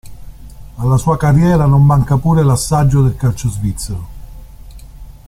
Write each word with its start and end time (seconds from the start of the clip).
Alla 0.77 0.97
sua 0.97 1.15
carriera 1.15 1.67
non 1.67 1.85
manca 1.85 2.17
pure 2.17 2.41
l'assaggio 2.41 3.03
del 3.03 3.15
calcio 3.15 3.49
svizzero. 3.51 4.07